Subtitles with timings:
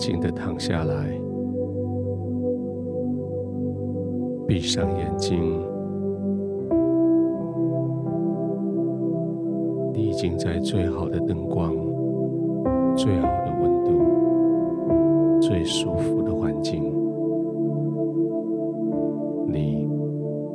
[0.00, 1.20] 静的躺下来，
[4.48, 5.38] 闭上眼睛。
[9.92, 11.74] 你已经在最好的灯光、
[12.96, 16.82] 最好的温度、最舒服的环境，
[19.46, 19.86] 你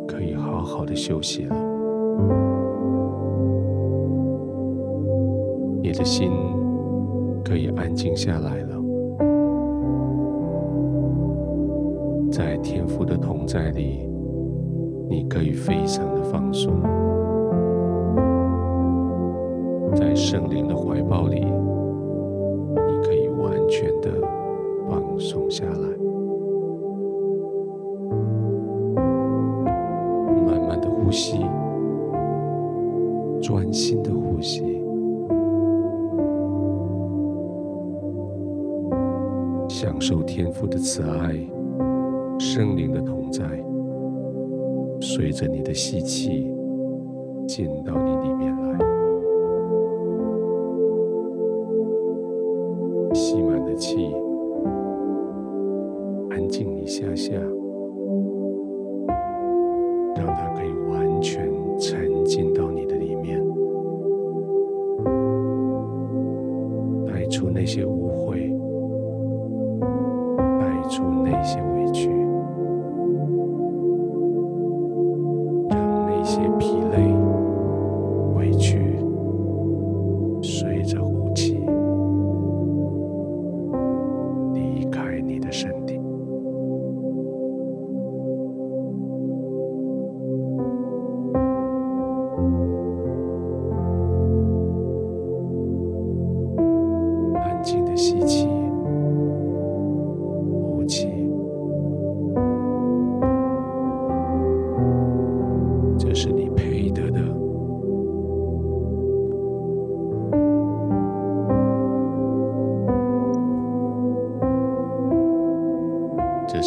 [0.07, 1.55] 可以好好的休息了。
[5.83, 6.31] 你的心
[7.43, 8.74] 可以安静下来了。
[12.35, 14.05] 在天父的同在里，
[15.09, 16.69] 你可以非常的放松；
[19.95, 24.09] 在圣灵的怀抱里，你可以完全的
[24.89, 25.87] 放松下来。
[30.45, 31.39] 慢慢的呼吸，
[33.41, 34.83] 专心的呼吸，
[39.69, 41.54] 享受天父的慈爱。
[42.37, 43.43] 圣灵的同在，
[45.01, 46.51] 随着你的吸气
[47.47, 48.77] 进到你里面来，
[53.13, 54.13] 吸满了气，
[56.29, 57.33] 安静一下下，
[60.15, 63.41] 让它可以完全沉浸到你的里面，
[67.05, 67.85] 带出那些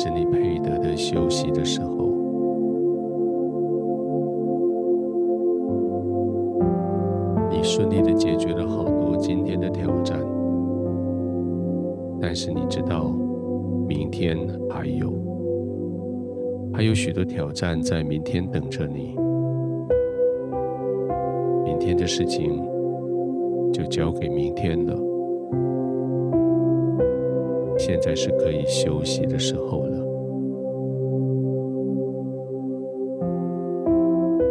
[0.01, 1.89] 是你配得的休息的时候。
[7.51, 10.17] 你顺利的解决了好多今天的挑战，
[12.21, 13.13] 但是你知道，
[13.89, 14.39] 明天
[14.71, 15.13] 还有，
[16.73, 19.17] 还有许多挑战在明天等着你。
[21.65, 22.65] 明天的事情
[23.73, 25.08] 就交给明天了。
[27.88, 29.97] 现在是可以休息的时候了。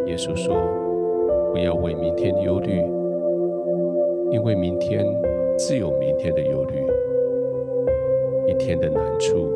[0.07, 0.55] 耶稣说
[1.53, 2.81] ：“不要为明天忧虑，
[4.31, 5.05] 因为明天
[5.55, 6.83] 自有明天的忧虑。
[8.51, 9.51] 一天的难处，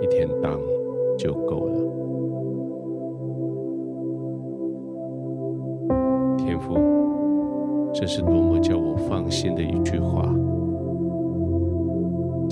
[0.00, 0.60] 一天当
[1.18, 1.74] 就够了。”
[6.38, 6.78] 天父，
[7.92, 10.32] 这是多么叫我放心的一句话。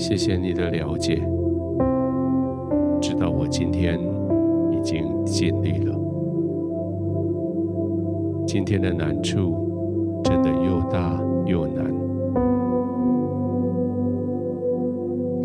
[0.01, 1.21] 谢谢你的了解，
[2.99, 3.99] 知道我今天
[4.71, 5.95] 已经尽力了。
[8.47, 9.53] 今天的难处
[10.23, 11.85] 真的又大又难。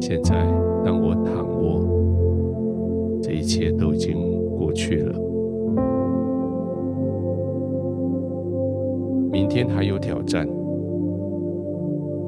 [0.01, 0.35] 现在
[0.83, 4.17] 当我躺卧，这一切都已经
[4.57, 5.21] 过去了。
[9.31, 10.49] 明天还有挑战，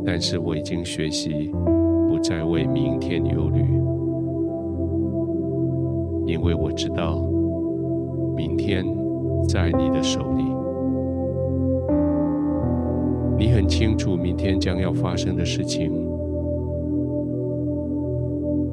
[0.05, 1.51] 但是我已经学习。
[2.19, 3.63] 不再为明天忧虑，
[6.27, 7.23] 因为我知道
[8.35, 8.85] 明天
[9.49, 10.43] 在你的手里。
[13.39, 15.93] 你很清楚明天将要发生的事情，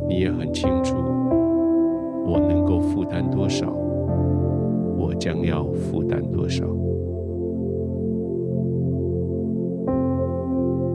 [0.07, 0.95] 你也很清楚
[2.25, 3.71] 我能够负担多少，
[4.97, 6.65] 我将要负担多少。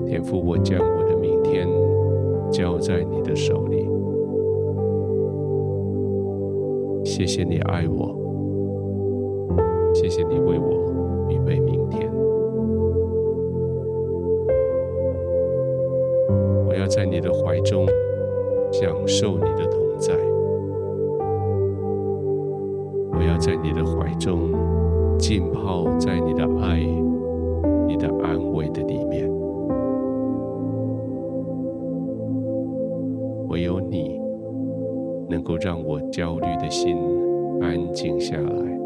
[0.05, 1.90] 天父，我将我的明天。
[2.51, 3.89] 交在你的手里。
[7.05, 8.21] 谢谢你爱我。
[9.93, 12.11] 谢谢你为我预备明天。
[16.67, 17.87] 我要在你的怀中
[18.71, 20.15] 享受你的同在。
[23.13, 24.51] 我要在你的怀中
[25.19, 26.79] 浸泡在你的爱
[27.87, 29.50] 你的安慰的里面。
[35.31, 36.97] 能够让我焦虑的心
[37.63, 38.79] 安静下来。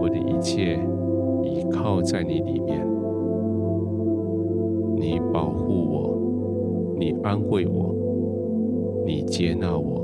[0.00, 0.78] 我的一切
[1.42, 2.86] 依靠在你里面。
[4.96, 6.18] 你保护我，
[6.98, 7.94] 你安慰我，
[9.06, 9.98] 你接纳我。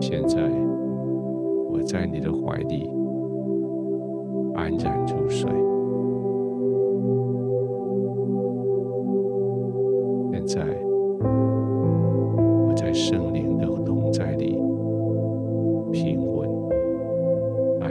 [0.00, 0.38] 现在
[1.72, 2.88] 我在你的怀里
[4.54, 5.63] 安然入睡。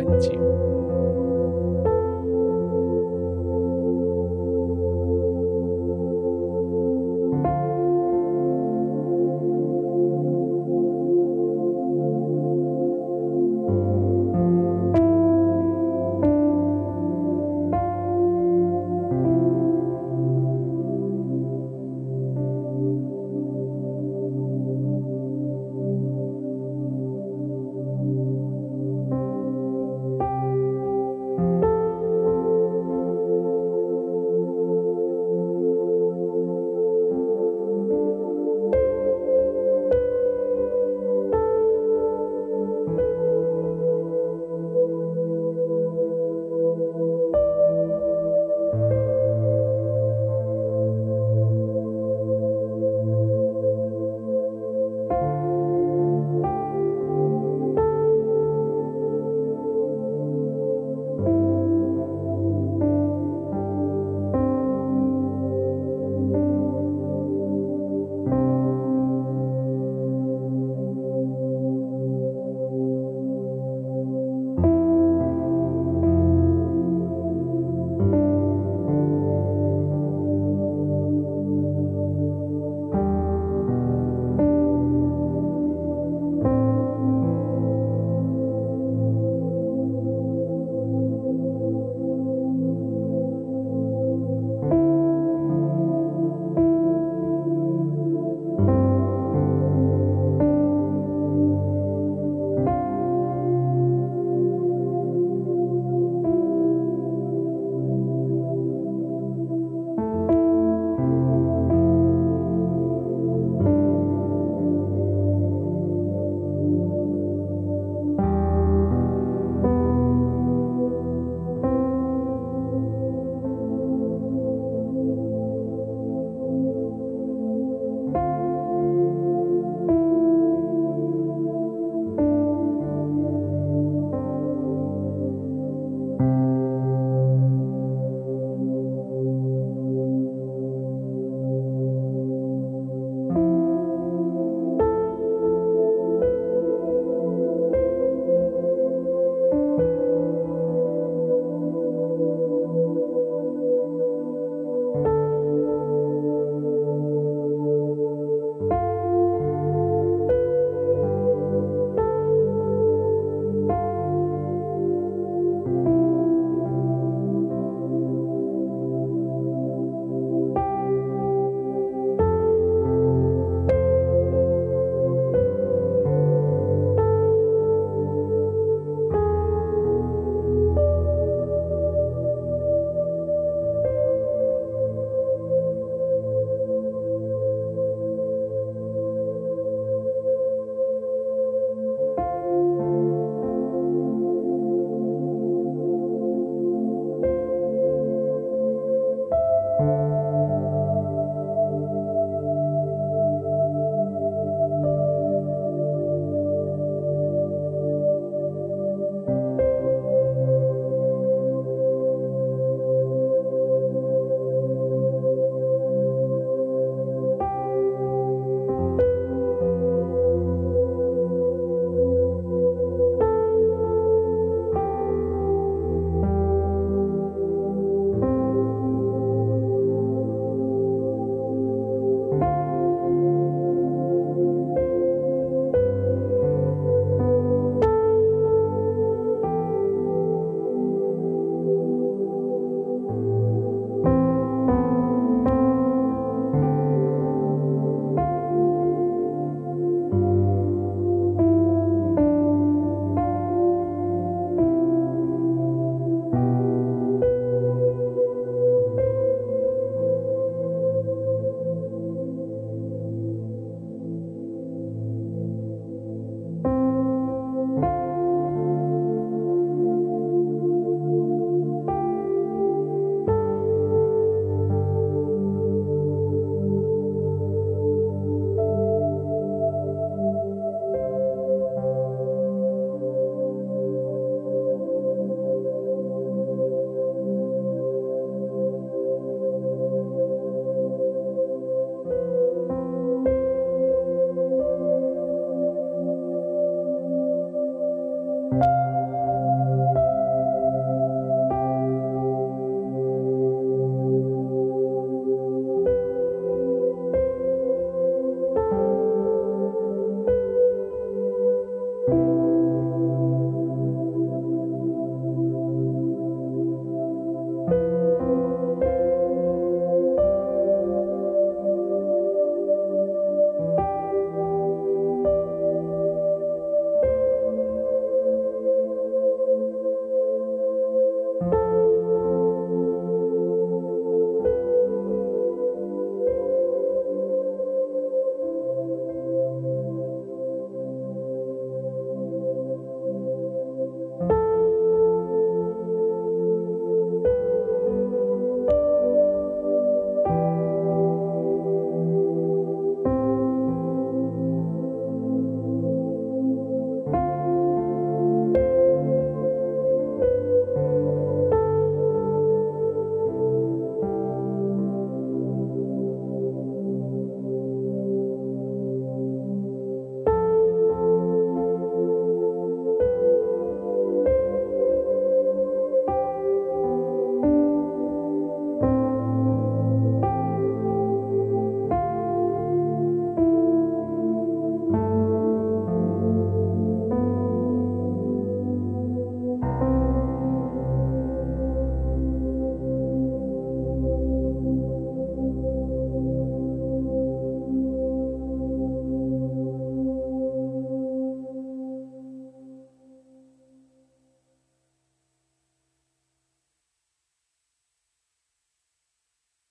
[0.05, 0.73] 安静。